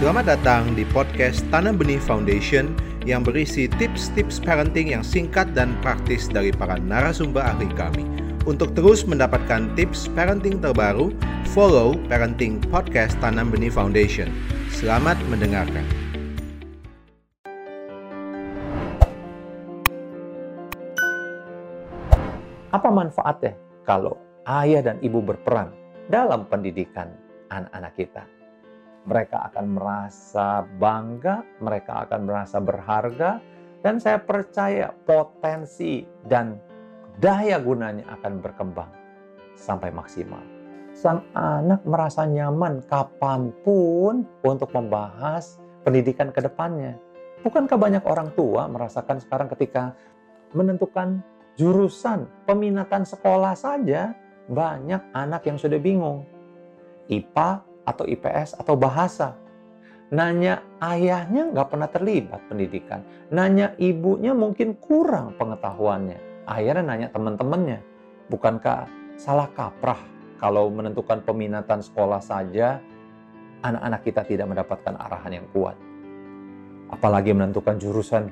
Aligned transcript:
Selamat 0.00 0.24
datang 0.24 0.72
di 0.72 0.88
podcast 0.88 1.44
Tanam 1.52 1.76
Benih 1.76 2.00
Foundation 2.00 2.72
yang 3.04 3.20
berisi 3.20 3.68
tips-tips 3.68 4.40
parenting 4.40 4.96
yang 4.96 5.04
singkat 5.04 5.52
dan 5.52 5.76
praktis 5.84 6.32
dari 6.32 6.48
para 6.48 6.80
narasumber 6.80 7.44
ahli 7.44 7.68
kami. 7.76 8.08
Untuk 8.48 8.72
terus 8.72 9.04
mendapatkan 9.04 9.68
tips 9.76 10.08
parenting 10.16 10.64
terbaru, 10.64 11.12
follow 11.52 11.92
Parenting 12.08 12.64
Podcast 12.72 13.20
Tanam 13.20 13.52
Benih 13.52 13.68
Foundation. 13.68 14.32
Selamat 14.72 15.20
mendengarkan. 15.28 15.84
Apa 22.72 22.88
manfaatnya 22.88 23.52
kalau 23.84 24.16
ayah 24.48 24.80
dan 24.80 24.96
ibu 25.04 25.20
berperan 25.20 25.68
dalam 26.08 26.48
pendidikan 26.48 27.12
anak-anak 27.52 27.92
kita? 28.00 28.41
Mereka 29.02 29.50
akan 29.50 29.66
merasa 29.74 30.62
bangga, 30.62 31.42
mereka 31.58 32.06
akan 32.06 32.20
merasa 32.22 32.62
berharga, 32.62 33.42
dan 33.82 33.98
saya 33.98 34.22
percaya 34.22 34.94
potensi 34.94 36.06
dan 36.22 36.54
daya 37.18 37.58
gunanya 37.58 38.06
akan 38.14 38.38
berkembang 38.38 38.90
sampai 39.58 39.90
maksimal. 39.90 40.40
Sang 40.94 41.24
anak 41.34 41.82
merasa 41.82 42.22
nyaman 42.28 42.84
kapan 42.86 43.50
pun 43.66 44.22
untuk 44.46 44.70
membahas 44.70 45.58
pendidikan 45.82 46.30
ke 46.30 46.38
depannya. 46.38 46.94
Bukankah 47.42 47.74
banyak 47.74 48.04
orang 48.06 48.30
tua 48.38 48.70
merasakan 48.70 49.18
sekarang 49.18 49.50
ketika 49.50 49.98
menentukan 50.54 51.18
jurusan 51.58 52.30
peminatan 52.46 53.02
sekolah 53.02 53.58
saja 53.58 54.14
banyak 54.46 55.00
anak 55.10 55.42
yang 55.48 55.58
sudah 55.58 55.80
bingung. 55.82 56.22
IPA 57.10 57.71
atau 57.86 58.04
IPS 58.06 58.58
atau 58.58 58.74
bahasa. 58.78 59.38
Nanya 60.12 60.60
ayahnya 60.84 61.48
nggak 61.56 61.68
pernah 61.72 61.88
terlibat 61.88 62.44
pendidikan. 62.52 63.00
Nanya 63.32 63.72
ibunya 63.80 64.36
mungkin 64.36 64.76
kurang 64.76 65.32
pengetahuannya. 65.40 66.44
Akhirnya 66.44 66.84
nanya 66.84 67.08
teman-temannya. 67.08 67.80
Bukankah 68.28 68.86
salah 69.16 69.48
kaprah 69.56 70.00
kalau 70.36 70.68
menentukan 70.68 71.24
peminatan 71.24 71.80
sekolah 71.80 72.20
saja 72.20 72.82
anak-anak 73.62 74.00
kita 74.04 74.22
tidak 74.26 74.46
mendapatkan 74.52 74.94
arahan 75.00 75.32
yang 75.40 75.46
kuat. 75.54 75.78
Apalagi 76.92 77.32
menentukan 77.32 77.80
jurusan 77.80 78.28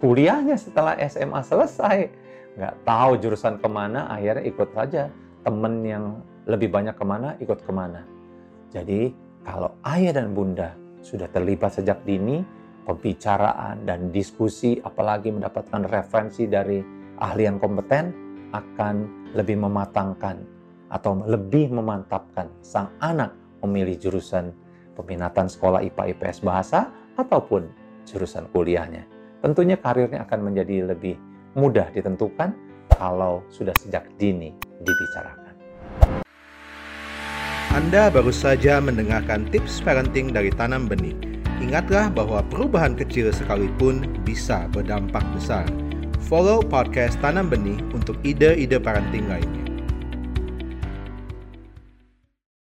kuliahnya 0.00 0.56
setelah 0.56 0.96
SMA 1.04 1.40
selesai. 1.44 1.98
Nggak 2.56 2.74
tahu 2.88 3.12
jurusan 3.20 3.60
ke 3.60 3.68
mana, 3.68 4.08
akhirnya 4.08 4.48
ikut 4.48 4.72
saja. 4.72 5.12
Temen 5.44 5.84
yang 5.84 6.04
lebih 6.48 6.72
banyak 6.72 6.96
ke 6.96 7.04
mana, 7.04 7.36
ikut 7.36 7.60
ke 7.60 7.72
mana. 7.74 8.15
Jadi 8.76 9.08
kalau 9.40 9.72
ayah 9.88 10.12
dan 10.20 10.36
bunda 10.36 10.76
sudah 11.00 11.32
terlibat 11.32 11.72
sejak 11.72 12.04
dini, 12.04 12.44
pembicaraan 12.84 13.88
dan 13.88 14.12
diskusi, 14.12 14.76
apalagi 14.84 15.32
mendapatkan 15.32 15.88
referensi 15.88 16.44
dari 16.44 16.84
ahli 17.16 17.42
yang 17.48 17.56
kompeten, 17.56 18.12
akan 18.52 18.94
lebih 19.32 19.56
mematangkan 19.56 20.44
atau 20.92 21.24
lebih 21.24 21.72
memantapkan 21.72 22.52
sang 22.60 22.92
anak 23.00 23.32
memilih 23.64 23.96
jurusan 23.96 24.52
peminatan 24.92 25.48
sekolah 25.48 25.82
IPA 25.82 26.14
IPS 26.14 26.44
bahasa 26.44 26.92
ataupun 27.16 27.66
jurusan 28.06 28.46
kuliahnya. 28.52 29.08
Tentunya 29.40 29.80
karirnya 29.80 30.24
akan 30.28 30.52
menjadi 30.52 30.94
lebih 30.94 31.16
mudah 31.56 31.88
ditentukan 31.90 32.52
kalau 32.92 33.42
sudah 33.50 33.74
sejak 33.76 34.06
dini 34.20 34.54
dibicarakan. 34.84 35.45
Anda 37.74 38.06
baru 38.14 38.30
saja 38.30 38.78
mendengarkan 38.78 39.50
tips 39.50 39.82
parenting 39.82 40.30
dari 40.30 40.54
Tanam 40.54 40.86
Benih. 40.86 41.18
Ingatlah 41.58 42.14
bahwa 42.14 42.38
perubahan 42.46 42.94
kecil 42.94 43.34
sekalipun 43.34 44.06
bisa 44.22 44.70
berdampak 44.70 45.26
besar. 45.34 45.66
Follow 46.30 46.62
podcast 46.62 47.18
Tanam 47.18 47.50
Benih 47.50 47.82
untuk 47.90 48.22
ide-ide 48.22 48.78
parenting 48.78 49.26
lainnya. 49.26 49.65